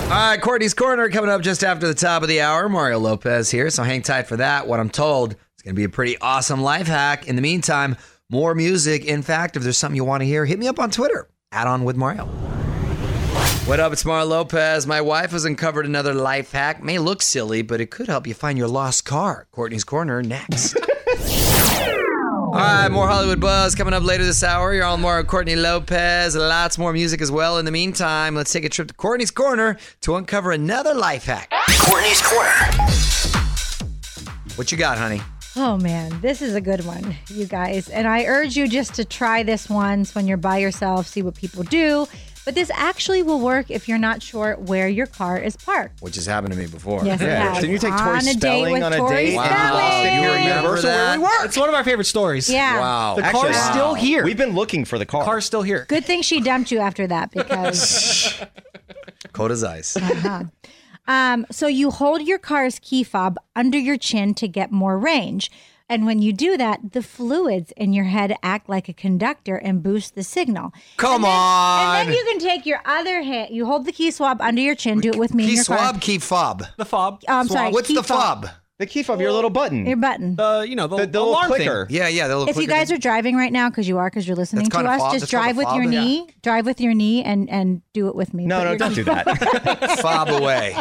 All 0.04 0.10
right, 0.10 0.42
Courtney's 0.42 0.74
Corner 0.74 1.10
coming 1.10 1.32
up 1.32 1.42
just 1.42 1.64
after 1.64 1.88
the 1.88 1.94
top 1.96 2.22
of 2.22 2.30
the 2.30 2.42
hour. 2.42 2.70
Mario 2.70 3.00
Lopez 3.00 3.50
here, 3.50 3.70
so 3.70 3.84
hang 3.84 4.02
tight 4.04 4.28
for 4.28 4.38
that. 4.38 4.68
What 4.68 4.80
I'm 4.80 4.90
told, 4.90 5.32
it's 5.54 5.64
going 5.64 5.76
to 5.76 5.80
be 5.80 5.84
a 5.84 5.90
pretty 5.90 6.18
awesome 6.20 6.62
life 6.62 6.88
hack. 6.88 7.28
In 7.28 7.36
the 7.36 7.42
meantime, 7.42 7.98
more 8.30 8.54
music. 8.54 9.06
In 9.06 9.24
fact, 9.24 9.56
if 9.56 9.64
there's 9.64 9.78
something 9.78 9.96
you 9.96 10.06
want 10.06 10.22
to 10.22 10.26
hear, 10.26 10.46
hit 10.46 10.60
me 10.60 10.68
up 10.68 10.80
on 10.80 10.92
Twitter. 10.92 11.28
Add 11.52 11.68
on 11.68 11.84
with 11.84 11.96
Mario. 11.96 12.30
What 13.66 13.80
up? 13.80 13.94
It's 13.94 14.04
Mario 14.04 14.26
Lopez. 14.26 14.88
My 14.88 15.00
wife 15.00 15.30
has 15.32 15.46
uncovered 15.46 15.86
another 15.86 16.14
life 16.14 16.52
hack. 16.52 16.82
May 16.84 16.98
look 16.98 17.22
silly, 17.22 17.62
but 17.62 17.80
it 17.80 17.92
could 17.92 18.08
help 18.08 18.26
you 18.26 18.34
find 18.34 18.58
your 18.58 18.68
lost 18.68 19.06
car. 19.06 19.46
Courtney's 19.52 19.84
Corner 19.84 20.24
next. 20.24 20.76
All 22.50 22.52
right, 22.56 22.90
more 22.90 23.08
Hollywood 23.08 23.40
buzz 23.40 23.76
coming 23.76 23.94
up 23.94 24.02
later 24.02 24.24
this 24.26 24.44
hour. 24.44 24.74
You're 24.74 24.86
on 24.86 25.02
more 25.02 25.20
of 25.20 25.28
Courtney 25.28 25.56
Lopez. 25.56 26.36
Lots 26.36 26.80
more 26.80 26.92
music 26.94 27.22
as 27.22 27.30
well. 27.32 27.60
In 27.60 27.66
the 27.66 27.72
meantime, 27.72 28.34
let's 28.34 28.52
take 28.52 28.66
a 28.66 28.70
trip 28.70 28.88
to 28.88 28.94
Courtney's 28.96 29.30
Corner 29.30 29.78
to 30.02 30.16
uncover 30.16 30.52
another 30.52 30.96
life 30.96 31.26
hack. 31.26 31.52
Courtney's 31.82 32.22
Corner. 32.24 32.50
What 34.56 34.72
you 34.72 34.80
got, 34.80 34.98
honey? 34.98 35.22
Oh 35.56 35.78
man, 35.78 36.20
this 36.22 36.42
is 36.42 36.56
a 36.56 36.62
good 36.62 36.86
one, 36.86 37.16
you 37.28 37.46
guys. 37.46 37.88
And 37.90 38.08
I 38.08 38.26
urge 38.26 38.56
you 38.58 38.68
just 38.68 38.96
to 38.96 39.06
try 39.06 39.44
this 39.44 39.70
once 39.70 40.16
when 40.16 40.28
you're 40.28 40.38
by 40.38 40.58
yourself, 40.58 41.06
see 41.06 41.22
what 41.22 41.36
people 41.36 41.64
do. 41.64 42.08
But 42.46 42.56
this 42.56 42.72
actually 42.74 43.22
will 43.22 43.40
work 43.40 43.70
if 43.70 43.88
you're 43.88 43.98
not 44.00 44.24
sure 44.24 44.56
where 44.56 44.88
your 44.88 45.06
car 45.06 45.38
is 45.38 45.56
parked. 45.56 46.02
Which 46.02 46.16
has 46.16 46.26
happened 46.26 46.54
to 46.54 46.58
me 46.60 46.66
before. 46.68 47.06
Yes, 47.06 47.22
Yeah, 47.22 47.50
has. 47.54 47.58
didn't 47.62 47.72
you 47.74 47.78
take 47.80 47.96
Tori 47.98 48.10
on 48.10 48.18
a 48.18 48.22
date 48.24 48.40
Spelling 48.40 48.74
with 48.74 48.84
on 48.84 48.94
a 48.94 48.98
Tori 48.98 49.16
date? 49.28 49.36
Wow. 49.36 49.46
Spelling. 49.46 50.14
You 50.24 50.30
remember 50.30 50.50
Universal 50.56 50.90
where 50.90 50.98
that? 50.98 51.18
we 51.18 51.24
work. 51.24 51.32
It's 51.44 51.58
one 51.58 51.70
of 51.70 51.76
our 51.76 51.84
favorite 51.84 52.06
stories. 52.06 52.50
Yeah. 52.50 52.80
Wow. 52.80 53.16
The 53.16 53.24
Actually, 53.26 53.42
car's 53.42 53.56
wow. 53.56 53.72
still 53.72 53.94
here. 53.94 54.24
We've 54.24 54.38
been 54.38 54.56
looking 54.56 54.86
for 54.86 54.98
the 54.98 55.06
car. 55.06 55.24
car's 55.26 55.46
still 55.46 55.62
here. 55.62 55.86
Good 55.90 56.06
thing 56.06 56.22
she 56.24 56.42
dumped 56.42 56.72
you 56.72 56.80
after 56.80 57.06
that 57.08 57.32
because 57.32 58.34
Cold 59.34 59.52
as 59.52 59.64
ice. 59.64 59.96
Um, 61.08 61.46
so 61.52 61.68
you 61.68 61.90
hold 61.92 62.22
your 62.22 62.38
car's 62.38 62.80
key 62.80 63.04
fob 63.04 63.38
under 63.56 63.78
your 63.78 63.98
chin 63.98 64.34
to 64.36 64.48
get 64.48 64.72
more 64.72 64.98
range. 64.98 65.50
And 65.90 66.06
when 66.06 66.22
you 66.22 66.32
do 66.34 66.56
that, 66.58 66.92
the 66.94 67.02
fluids 67.02 67.72
in 67.76 67.94
your 67.94 68.06
head 68.06 68.36
act 68.44 68.70
like 68.70 68.88
a 68.88 68.94
conductor 68.94 69.56
and 69.56 69.82
boost 69.82 70.14
the 70.16 70.24
signal. 70.24 70.72
Come 70.98 71.26
And 71.26 71.34
on. 71.34 71.96
And 71.98 72.10
then 72.10 72.16
you 72.16 72.24
can 72.26 72.40
take 72.40 72.66
your 72.68 72.80
other 72.86 73.24
hand, 73.24 73.50
you 73.54 73.66
hold 73.66 73.86
the 73.86 73.92
key 73.92 74.12
swab 74.12 74.40
under 74.42 74.62
your 74.62 74.76
chin, 74.76 75.00
do 75.00 75.10
it 75.10 75.18
with 75.18 75.34
me 75.34 75.44
in 75.44 75.50
Key 75.50 75.56
your 75.56 75.64
swab, 75.64 75.96
car. 75.96 76.00
key 76.02 76.20
fob. 76.20 76.64
The 76.78 76.86
fob. 76.86 77.14
Um, 77.28 77.36
oh, 77.36 77.40
I'm 77.40 77.48
sorry. 77.48 77.72
What's 77.72 77.88
key 77.88 77.96
the 77.96 78.04
fob? 78.04 78.48
The 78.80 78.86
key 78.86 79.04
fob, 79.04 79.20
your 79.22 79.32
little 79.32 79.50
button. 79.50 79.86
Your 79.86 79.98
button. 79.98 80.36
The 80.38 80.66
you 80.68 80.76
know 80.76 80.88
the, 80.88 80.98
the, 80.98 81.06
the 81.06 81.20
little 81.20 81.30
alarm 81.34 81.48
clicker. 81.48 81.86
thing. 81.86 81.96
Yeah, 81.98 82.08
yeah. 82.08 82.28
the 82.28 82.36
little 82.38 82.50
if 82.50 82.56
you 82.56 82.62
clicker 82.64 82.72
guys 82.72 82.88
thing. 82.88 82.96
are 82.98 83.00
driving 83.00 83.36
right 83.36 83.52
now, 83.52 83.70
because 83.70 83.88
you 83.88 83.98
are, 83.98 84.10
because 84.10 84.26
you're 84.28 84.38
listening 84.38 84.64
That's 84.64 84.70
to 84.70 84.84
called 84.84 84.86
a 84.88 84.90
us, 84.92 85.00
fob? 85.02 85.12
just 85.12 85.22
That's 85.24 85.32
called 85.32 85.44
a 85.44 85.46
drive 85.48 85.58
with 85.58 85.66
fob? 85.68 85.76
your 85.84 85.92
Yeah. 85.92 86.00
knee, 86.04 86.28
drive 86.42 86.66
with 86.66 86.82
your 86.82 86.94
knee, 86.94 87.24
and 87.24 87.50
and 87.50 87.82
do 87.94 88.08
it 88.08 88.16
with 88.16 88.34
me. 88.34 88.46
No, 88.46 88.58
Put 88.60 88.64
no, 88.64 88.70
your- 88.72 88.78
don't 88.78 88.94
do 88.96 89.04
that. 89.04 90.00
fob 90.02 90.30
away. 90.30 90.76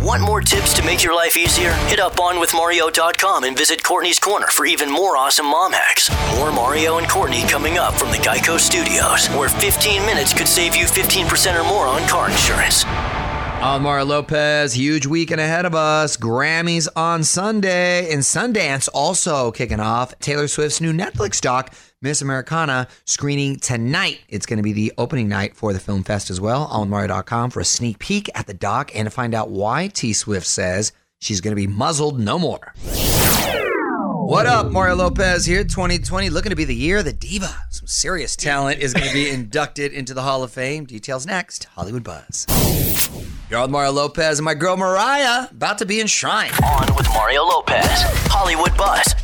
Want 0.00 0.22
more 0.22 0.40
tips 0.40 0.74
to 0.74 0.84
make 0.84 1.02
your 1.02 1.14
life 1.16 1.36
easier? 1.36 1.72
Hit 1.88 1.98
up 2.00 2.14
OnWithMario.com 2.16 3.44
and 3.44 3.56
visit 3.56 3.82
Courtney's 3.82 4.18
Corner 4.20 4.46
for 4.48 4.66
even 4.66 4.90
more 4.90 5.16
awesome 5.16 5.46
mom 5.46 5.72
hacks. 5.72 6.10
More 6.36 6.52
Mario 6.52 6.98
and 6.98 7.08
Courtney 7.08 7.42
coming 7.48 7.78
up 7.78 7.94
from 7.94 8.10
the 8.10 8.18
Geico 8.18 8.58
Studios, 8.60 9.26
where 9.28 9.48
15 9.48 10.04
minutes 10.06 10.32
could 10.34 10.48
save 10.48 10.76
you 10.76 10.84
15% 10.84 11.58
or 11.60 11.64
more 11.64 11.86
on 11.86 12.06
car 12.08 12.30
insurance. 12.30 12.84
I'm 13.58 13.84
Lopez. 13.84 14.74
Huge 14.74 15.06
weekend 15.06 15.40
ahead 15.40 15.64
of 15.64 15.74
us. 15.74 16.16
Grammys 16.16 16.88
on 16.94 17.24
Sunday 17.24 18.12
and 18.12 18.22
Sundance 18.22 18.88
also 18.92 19.50
kicking 19.50 19.80
off. 19.80 20.16
Taylor 20.18 20.46
Swift's 20.46 20.80
new 20.80 20.92
Netflix 20.92 21.40
doc, 21.40 21.72
Miss 22.02 22.20
Americana, 22.20 22.86
screening 23.06 23.58
tonight. 23.58 24.20
It's 24.28 24.46
going 24.46 24.58
to 24.58 24.62
be 24.62 24.72
the 24.72 24.92
opening 24.98 25.28
night 25.28 25.56
for 25.56 25.72
the 25.72 25.80
film 25.80 26.04
fest 26.04 26.30
as 26.30 26.40
well. 26.40 26.64
On 26.64 26.88
Mario.com 26.88 27.50
for 27.50 27.60
a 27.60 27.64
sneak 27.64 27.98
peek 27.98 28.28
at 28.34 28.46
the 28.46 28.54
doc 28.54 28.94
and 28.94 29.06
to 29.06 29.10
find 29.10 29.34
out 29.34 29.50
why 29.50 29.88
T 29.88 30.12
Swift 30.12 30.46
says 30.46 30.92
she's 31.18 31.40
going 31.40 31.52
to 31.52 31.60
be 31.60 31.66
muzzled 31.66 32.20
no 32.20 32.38
more. 32.38 32.74
What 34.26 34.46
up, 34.46 34.70
Mario 34.70 34.96
Lopez 34.96 35.46
here. 35.46 35.64
2020 35.64 36.30
looking 36.30 36.50
to 36.50 36.56
be 36.56 36.64
the 36.64 36.74
year 36.74 37.02
the 37.02 37.12
diva, 37.12 37.54
some 37.70 37.86
serious 37.86 38.36
talent, 38.36 38.80
is 38.80 38.92
going 38.92 39.06
to 39.06 39.14
be 39.14 39.30
inducted 39.30 39.92
into 39.92 40.14
the 40.14 40.22
Hall 40.22 40.42
of 40.42 40.52
Fame. 40.52 40.84
Details 40.84 41.26
next. 41.26 41.64
Hollywood 41.74 42.04
Buzz. 42.04 42.46
You're 43.48 43.60
on 43.60 43.70
Mario 43.70 43.92
Lopez 43.92 44.40
and 44.40 44.44
my 44.44 44.54
girl 44.54 44.76
Mariah 44.76 45.46
about 45.52 45.78
to 45.78 45.86
be 45.86 46.00
enshrined. 46.00 46.52
On 46.64 46.96
with 46.96 47.06
Mario 47.10 47.44
Lopez, 47.44 47.86
Hollywood 48.26 48.76
Buzz. 48.76 49.14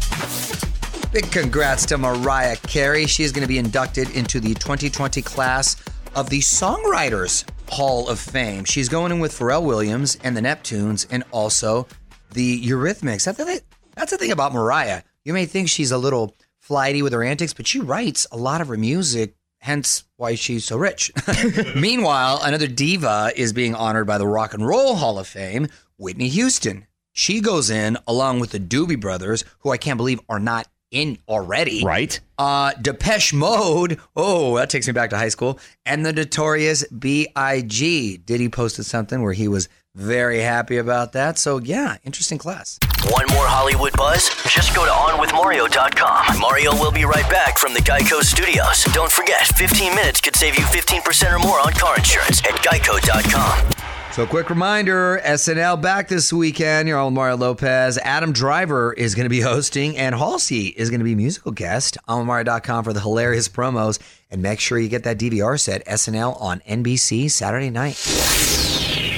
Big 1.10 1.28
congrats 1.32 1.84
to 1.86 1.98
Mariah 1.98 2.54
Carey. 2.58 3.06
She's 3.06 3.32
going 3.32 3.42
to 3.42 3.48
be 3.48 3.58
inducted 3.58 4.10
into 4.10 4.38
the 4.38 4.54
2020 4.54 5.22
class 5.22 5.74
of 6.14 6.30
the 6.30 6.38
Songwriters 6.38 7.44
Hall 7.68 8.08
of 8.08 8.20
Fame. 8.20 8.64
She's 8.64 8.88
going 8.88 9.10
in 9.10 9.18
with 9.18 9.36
Pharrell 9.36 9.64
Williams 9.64 10.16
and 10.22 10.36
the 10.36 10.40
Neptunes 10.40 11.04
and 11.10 11.24
also 11.32 11.88
the 12.30 12.64
Eurythmics. 12.64 13.24
That's 13.24 13.38
the, 13.38 13.44
thing, 13.44 13.60
that's 13.96 14.12
the 14.12 14.18
thing 14.18 14.30
about 14.30 14.52
Mariah. 14.52 15.02
You 15.24 15.32
may 15.32 15.46
think 15.46 15.68
she's 15.68 15.90
a 15.90 15.98
little 15.98 16.36
flighty 16.60 17.02
with 17.02 17.12
her 17.12 17.24
antics, 17.24 17.54
but 17.54 17.66
she 17.66 17.80
writes 17.80 18.28
a 18.30 18.36
lot 18.36 18.60
of 18.60 18.68
her 18.68 18.76
music, 18.76 19.34
hence 19.62 20.04
why 20.16 20.34
she's 20.34 20.64
so 20.64 20.76
rich. 20.76 21.12
Meanwhile, 21.76 22.40
another 22.42 22.66
diva 22.66 23.32
is 23.36 23.52
being 23.52 23.74
honored 23.74 24.06
by 24.06 24.18
the 24.18 24.26
Rock 24.26 24.54
and 24.54 24.66
Roll 24.66 24.96
Hall 24.96 25.18
of 25.18 25.26
Fame, 25.28 25.68
Whitney 25.96 26.28
Houston. 26.28 26.86
She 27.12 27.40
goes 27.40 27.70
in 27.70 27.96
along 28.06 28.40
with 28.40 28.50
the 28.50 28.58
Doobie 28.58 29.00
Brothers, 29.00 29.44
who 29.60 29.70
I 29.70 29.76
can't 29.76 29.96
believe 29.98 30.20
are 30.28 30.40
not 30.40 30.66
in 30.90 31.16
already. 31.28 31.84
right? 31.84 32.18
Uh, 32.38 32.72
Depeche 32.80 33.32
Mode. 33.32 33.98
Oh, 34.16 34.56
that 34.56 34.68
takes 34.68 34.86
me 34.86 34.92
back 34.92 35.10
to 35.10 35.16
high 35.16 35.28
school. 35.28 35.58
And 35.86 36.04
the 36.04 36.12
notorious 36.12 36.84
B.I.G. 36.88 38.16
Diddy 38.18 38.48
posted 38.48 38.84
something 38.84 39.22
where 39.22 39.32
he 39.32 39.48
was 39.48 39.68
Very 39.94 40.38
happy 40.40 40.78
about 40.78 41.12
that. 41.12 41.36
So, 41.36 41.58
yeah, 41.58 41.96
interesting 42.02 42.38
class. 42.38 42.78
One 43.10 43.26
more 43.28 43.46
Hollywood 43.46 43.92
buzz? 43.94 44.30
Just 44.48 44.74
go 44.74 44.86
to 44.86 44.90
OnWithMario.com. 44.90 46.40
Mario 46.40 46.72
will 46.72 46.92
be 46.92 47.04
right 47.04 47.28
back 47.28 47.58
from 47.58 47.74
the 47.74 47.80
Geico 47.80 48.22
Studios. 48.22 48.84
Don't 48.94 49.12
forget, 49.12 49.46
15 49.48 49.94
minutes 49.94 50.22
could 50.22 50.34
save 50.34 50.56
you 50.58 50.64
15% 50.64 51.34
or 51.34 51.38
more 51.38 51.60
on 51.60 51.72
car 51.72 51.96
insurance 51.98 52.40
at 52.40 52.54
Geico.com. 52.64 53.70
So, 54.12 54.26
quick 54.26 54.48
reminder 54.48 55.20
SNL 55.24 55.82
back 55.82 56.08
this 56.08 56.32
weekend. 56.32 56.88
Your 56.88 56.98
own 56.98 57.12
Mario 57.12 57.36
Lopez. 57.36 57.98
Adam 57.98 58.32
Driver 58.32 58.94
is 58.94 59.14
going 59.14 59.26
to 59.26 59.30
be 59.30 59.40
hosting, 59.42 59.98
and 59.98 60.14
Halsey 60.14 60.68
is 60.68 60.88
going 60.88 61.00
to 61.00 61.04
be 61.04 61.14
musical 61.14 61.52
guest. 61.52 61.98
Almamario.com 62.08 62.84
for 62.84 62.94
the 62.94 63.00
hilarious 63.00 63.50
promos. 63.50 63.98
And 64.30 64.40
make 64.40 64.58
sure 64.58 64.78
you 64.78 64.88
get 64.88 65.04
that 65.04 65.18
DVR 65.18 65.60
set, 65.60 65.84
SNL 65.84 66.40
on 66.40 66.60
NBC 66.60 67.30
Saturday 67.30 67.68
night. 67.68 67.96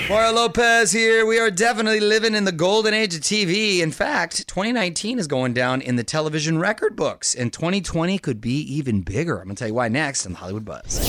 Mario 0.09 0.33
Lopez 0.33 0.93
here. 0.93 1.25
We 1.25 1.39
are 1.39 1.51
definitely 1.51 2.01
living 2.01 2.35
in 2.35 2.45
the 2.45 2.53
golden 2.53 2.93
age 2.93 3.15
of 3.15 3.23
TV. 3.23 3.81
In 3.81 3.91
fact, 3.91 4.47
2019 4.49 5.19
is 5.19 5.27
going 5.27 5.55
down 5.55 5.81
in 5.81 5.97
the 5.97 6.05
television 6.05 6.59
record 6.59 6.95
books, 6.95 7.35
and 7.35 7.51
2020 7.53 8.19
could 8.19 8.41
be 8.41 8.59
even 8.75 9.01
bigger. 9.01 9.39
I'm 9.39 9.45
going 9.45 9.57
to 9.57 9.59
tell 9.61 9.69
you 9.69 9.75
why 9.75 9.89
next 9.89 10.27
on 10.27 10.33
the 10.33 10.39
Hollywood 10.39 10.65
Buzz. 10.67 11.01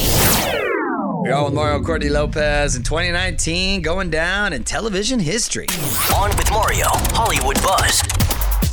We're 1.24 1.34
all 1.34 1.46
with 1.46 1.54
Mario 1.56 1.84
Courtney 1.84 2.08
Lopez 2.10 2.76
in 2.78 2.84
2019 2.84 3.82
going 3.82 4.10
down 4.10 4.54
in 4.54 4.64
television 4.64 5.20
history. 5.20 5.68
On 6.16 6.30
with 6.38 6.50
Mario, 6.52 6.86
Hollywood 7.12 7.62
Buzz. 7.62 8.02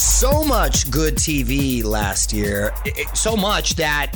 So 0.00 0.44
much 0.44 0.88
good 0.90 1.16
TV 1.16 1.82
last 1.82 2.32
year. 2.32 2.72
It- 2.84 2.98
it- 2.98 3.16
so 3.16 3.36
much 3.36 3.74
that 3.76 4.12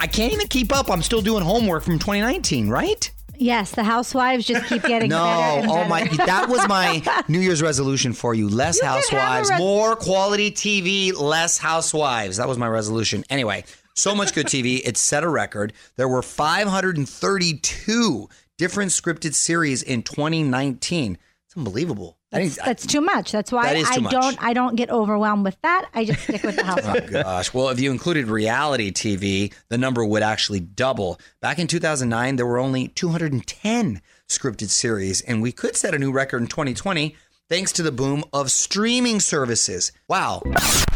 I 0.00 0.06
can't 0.06 0.32
even 0.34 0.48
keep 0.48 0.74
up. 0.74 0.90
I'm 0.90 1.02
still 1.02 1.22
doing 1.22 1.42
homework 1.42 1.82
from 1.84 1.98
2019, 1.98 2.68
right? 2.68 3.10
Yes, 3.38 3.70
the 3.72 3.84
housewives 3.84 4.44
just 4.46 4.66
keep 4.66 4.82
getting 4.82 5.10
No, 5.10 5.24
better. 5.24 5.60
and 5.62 5.70
oh 5.70 5.84
my, 5.88 6.04
that 6.26 6.48
was 6.48 6.66
my 6.68 7.02
New 7.28 7.40
Year's 7.40 7.62
resolution 7.62 8.12
for 8.12 8.34
you. 8.34 8.48
Less 8.48 8.76
You 8.76 8.82
can 8.82 8.88
have 8.90 8.96
a 8.96 9.00
housewives, 9.16 9.50
re- 9.50 9.58
more 9.58 9.96
quality 9.96 10.50
TV, 10.50 11.14
less 11.18 11.58
housewives. 11.58 12.36
That 12.38 12.48
was 12.48 12.58
my 12.58 12.68
resolution. 12.68 13.24
Anyway, 13.30 13.64
so 13.94 14.14
much 14.14 14.34
good 14.34 14.46
TV. 14.46 14.80
It 14.84 14.96
set 14.96 15.22
a 15.24 15.28
record. 15.28 15.72
There 15.96 16.08
were 16.08 16.22
532 16.22 18.28
different 18.58 18.90
scripted 18.90 19.34
series 19.34 19.82
in 19.82 20.02
2019. 20.02 21.18
It's 21.56 21.66
unbelievable. 21.66 22.18
I 22.32 22.40
That's, 22.40 22.54
think, 22.56 22.66
that's 22.66 22.86
too 22.86 23.00
much. 23.00 23.32
That's 23.32 23.50
why 23.50 23.64
That 23.64 23.76
is 23.76 23.88
I 23.90 23.98
much. 23.98 24.12
don't 24.12 24.42
I 24.42 24.52
don't 24.52 24.76
get 24.76 24.90
overwhelmed 24.90 25.44
with 25.44 25.56
that. 25.62 25.88
I 25.94 26.04
just 26.04 26.22
stick 26.22 26.42
with 26.42 26.56
the 26.56 26.62
oh, 26.62 26.66
housewives. 26.66 27.10
Gosh, 27.10 27.54
well, 27.54 27.70
if 27.70 27.80
you 27.80 27.90
included 27.90 28.26
reality 28.26 28.92
TV, 28.92 29.52
the 29.68 29.78
number 29.78 30.04
would 30.04 30.22
actually 30.22 30.60
double. 30.60 31.18
Back 31.40 31.58
in 31.58 31.66
2009, 31.66 32.36
there 32.36 32.46
were 32.46 32.58
only 32.58 32.88
210 32.88 34.02
scripted 34.28 34.68
series, 34.68 35.20
and 35.22 35.40
we 35.40 35.52
could 35.52 35.76
set 35.76 35.94
a 35.94 35.98
new 35.98 36.12
record 36.12 36.42
in 36.42 36.48
2020 36.48 37.16
thanks 37.48 37.72
to 37.72 37.82
the 37.82 37.92
boom 37.92 38.24
of 38.32 38.50
streaming 38.50 39.20
services. 39.20 39.92
Wow. 40.08 40.42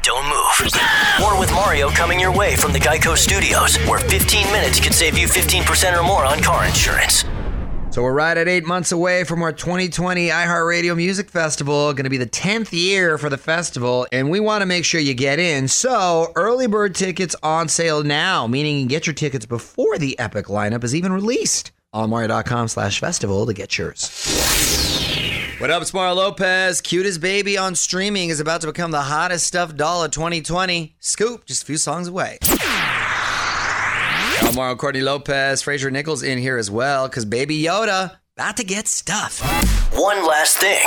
Don't 0.03 0.25
move. 0.27 0.73
More 1.21 1.39
with 1.39 1.51
Mario 1.53 1.91
coming 1.91 2.19
your 2.19 2.37
way 2.37 2.57
from 2.57 2.73
the 2.73 2.81
Geico 2.81 3.17
Studios, 3.17 3.77
where 3.89 4.01
15 4.01 4.47
minutes 4.53 4.81
could 4.81 4.95
save 4.95 5.17
you 5.17 5.27
15% 5.29 5.99
or 5.99 6.03
more 6.03 6.25
on 6.25 6.43
car 6.43 6.65
insurance. 6.67 7.25
So 7.91 8.05
we're 8.05 8.13
right 8.13 8.37
at 8.37 8.47
eight 8.47 8.65
months 8.65 8.93
away 8.93 9.25
from 9.25 9.43
our 9.43 9.53
2020 9.53 10.29
iHeartRadio 10.29 10.97
Music 10.97 11.29
Festival. 11.29 11.93
Going 11.93 12.05
to 12.05 12.11
be 12.11 12.19
the 12.19 12.27
10th 12.27 12.73
year 12.73 13.19
for 13.19 13.29
the 13.29 13.37
festival, 13.37 14.07
and 14.13 14.31
we 14.31 14.39
want 14.39 14.63
to 14.63 14.67
make 14.67 14.85
sure 14.85 15.01
you 15.01 15.13
get 15.13 15.41
in. 15.41 15.67
So 15.67 16.31
early 16.37 16.69
bird 16.69 16.95
tickets 16.95 17.35
on 17.43 17.69
sale 17.69 18.05
now, 18.05 18.47
meaning 18.47 18.79
you 18.79 18.87
get 18.87 19.09
your 19.09 19.15
tickets 19.15 19.45
before 19.45 19.99
the 19.99 20.17
epic 20.21 20.47
lineup 20.47 20.85
is 20.85 20.95
even 20.95 21.13
released. 21.13 21.73
On 21.93 22.09
Mario.com 22.11 22.69
slash 22.69 23.01
festival 23.01 23.45
to 23.47 23.53
get 23.53 23.77
yours. 23.77 24.09
What 25.59 25.71
up, 25.71 25.83
it's 25.83 25.93
Mario 25.93 26.15
Lopez. 26.15 26.81
Cutest 26.81 27.21
Baby 27.21 27.59
on 27.59 27.75
streaming 27.75 28.29
is 28.29 28.39
about 28.39 28.61
to 28.61 28.69
become 28.69 28.93
the 28.93 29.03
hottest 29.03 29.49
stuffed 29.49 29.77
doll 29.77 30.05
of 30.05 30.13
2020. 30.13 30.95
Scoop, 31.01 31.45
just 31.45 31.65
a 31.65 31.67
few 31.67 31.77
songs 31.77 32.07
away. 32.07 32.39
I'm 34.59 34.77
Courtney 34.77 35.01
Lopez, 35.01 35.63
Fraser 35.63 35.93
Nichols 35.93 36.25
in 36.25 36.37
here 36.37 36.57
as 36.57 36.73
well, 36.73 37.07
because 37.07 37.25
Baby 37.25 37.63
Yoda 37.63 38.17
about 38.37 38.57
to 38.57 38.65
get 38.65 38.89
stuffed. 38.89 39.45
One 39.95 40.27
last 40.27 40.57
thing. 40.59 40.85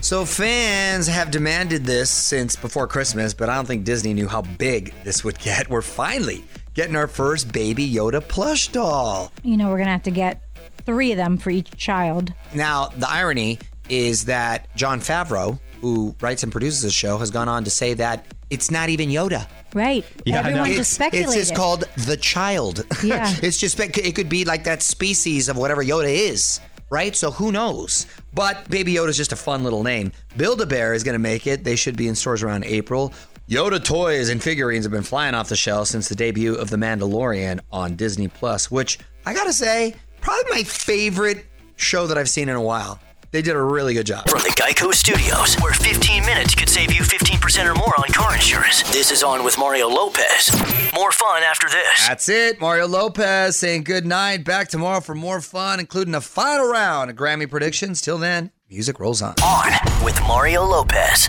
So 0.00 0.24
fans 0.24 1.08
have 1.08 1.32
demanded 1.32 1.84
this 1.84 2.10
since 2.10 2.54
before 2.54 2.86
Christmas, 2.86 3.34
but 3.34 3.48
I 3.48 3.56
don't 3.56 3.66
think 3.66 3.84
Disney 3.84 4.14
knew 4.14 4.28
how 4.28 4.42
big 4.42 4.94
this 5.02 5.24
would 5.24 5.38
get. 5.40 5.68
We're 5.68 5.82
finally 5.82 6.44
getting 6.74 6.94
our 6.94 7.08
first 7.08 7.52
Baby 7.52 7.90
Yoda 7.90 8.26
plush 8.26 8.68
doll. 8.68 9.32
you 9.42 9.56
know, 9.56 9.68
we're 9.70 9.78
gonna 9.78 9.90
have 9.90 10.04
to 10.04 10.12
get 10.12 10.40
three 10.86 11.10
of 11.10 11.16
them 11.16 11.38
for 11.38 11.50
each 11.50 11.76
child. 11.76 12.32
Now, 12.54 12.88
the 12.96 13.10
irony 13.10 13.58
is 13.88 14.26
that 14.26 14.74
Jon 14.76 15.00
Favreau, 15.00 15.58
who 15.80 16.14
writes 16.20 16.44
and 16.44 16.52
produces 16.52 16.82
the 16.82 16.90
show, 16.90 17.18
has 17.18 17.32
gone 17.32 17.48
on 17.48 17.64
to 17.64 17.70
say 17.70 17.94
that 17.94 18.26
it's 18.54 18.70
not 18.70 18.88
even 18.88 19.08
Yoda. 19.10 19.46
Right. 19.74 20.04
Yeah, 20.24 20.38
I 20.38 20.42
know. 20.42 20.48
Everyone 20.48 20.68
It's, 20.68 20.76
just 20.78 20.92
speculated. 20.92 21.28
it's 21.28 21.36
just 21.48 21.54
called 21.56 21.84
the 22.06 22.16
child. 22.16 22.84
Yeah. 23.04 23.34
it's 23.42 23.58
just 23.58 23.76
spec- 23.76 23.98
it 23.98 24.14
could 24.14 24.28
be 24.28 24.44
like 24.44 24.64
that 24.64 24.80
species 24.82 25.48
of 25.48 25.56
whatever 25.56 25.82
Yoda 25.84 26.08
is, 26.08 26.60
right? 26.90 27.14
So 27.14 27.30
who 27.32 27.50
knows? 27.52 28.06
But 28.32 28.70
Baby 28.70 28.94
Yoda 28.94 29.08
is 29.08 29.16
just 29.16 29.32
a 29.32 29.36
fun 29.36 29.62
little 29.64 29.82
name. 29.82 30.12
Build 30.36 30.60
a 30.60 30.66
Bear 30.66 30.94
is 30.94 31.02
going 31.04 31.14
to 31.14 31.18
make 31.18 31.46
it. 31.46 31.64
They 31.64 31.76
should 31.76 31.96
be 31.96 32.08
in 32.08 32.14
stores 32.14 32.42
around 32.42 32.64
April. 32.64 33.12
Yoda 33.48 33.82
toys 33.84 34.30
and 34.30 34.42
figurines 34.42 34.84
have 34.86 34.92
been 34.92 35.02
flying 35.02 35.34
off 35.34 35.48
the 35.50 35.56
shelf 35.56 35.88
since 35.88 36.08
the 36.08 36.14
debut 36.14 36.54
of 36.54 36.70
The 36.70 36.78
Mandalorian 36.78 37.60
on 37.70 37.94
Disney 37.96 38.28
Plus, 38.28 38.70
which 38.70 38.98
I 39.26 39.34
got 39.34 39.44
to 39.44 39.52
say, 39.52 39.94
probably 40.22 40.44
my 40.50 40.62
favorite 40.62 41.44
show 41.76 42.06
that 42.06 42.16
I've 42.16 42.30
seen 42.30 42.48
in 42.48 42.56
a 42.56 42.62
while. 42.62 42.98
They 43.34 43.42
did 43.42 43.56
a 43.56 43.60
really 43.60 43.94
good 43.94 44.06
job. 44.06 44.28
From 44.28 44.42
the 44.42 44.50
Geico 44.50 44.94
Studios, 44.94 45.56
where 45.56 45.72
15 45.72 46.24
minutes 46.24 46.54
could 46.54 46.68
save 46.68 46.92
you 46.92 47.02
15% 47.02 47.68
or 47.68 47.74
more 47.74 47.92
on 47.98 48.04
car 48.12 48.32
insurance. 48.32 48.84
This 48.92 49.10
is 49.10 49.24
On 49.24 49.42
with 49.42 49.58
Mario 49.58 49.88
Lopez. 49.88 50.52
More 50.94 51.10
fun 51.10 51.42
after 51.42 51.68
this. 51.68 52.06
That's 52.06 52.28
it. 52.28 52.60
Mario 52.60 52.86
Lopez 52.86 53.56
saying 53.56 53.82
good 53.82 54.06
night. 54.06 54.44
Back 54.44 54.68
tomorrow 54.68 55.00
for 55.00 55.16
more 55.16 55.40
fun, 55.40 55.80
including 55.80 56.14
a 56.14 56.20
final 56.20 56.68
round 56.68 57.10
of 57.10 57.16
Grammy 57.16 57.50
predictions. 57.50 58.00
Till 58.00 58.18
then, 58.18 58.52
music 58.70 59.00
rolls 59.00 59.20
on. 59.20 59.34
On 59.42 60.04
with 60.04 60.20
Mario 60.28 60.62
Lopez. 60.62 61.28